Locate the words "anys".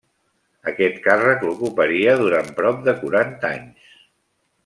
3.61-3.93